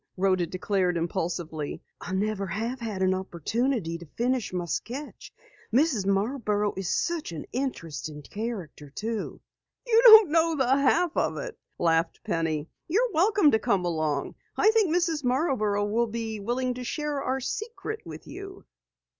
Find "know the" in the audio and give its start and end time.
10.31-10.65